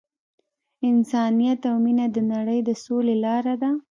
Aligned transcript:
انسانیت 0.89 1.61
او 1.69 1.75
مینه 1.83 2.05
د 2.11 2.17
نړۍ 2.33 2.59
د 2.67 2.69
سولې 2.83 3.15
لاره 3.25 3.55
ده. 3.61 3.71